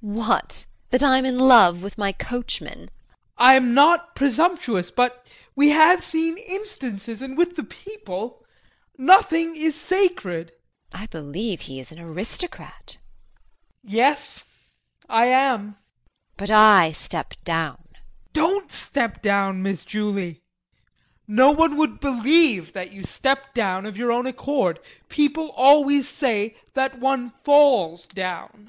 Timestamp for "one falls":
27.00-28.06